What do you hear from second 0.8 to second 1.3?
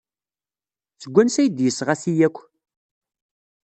Seg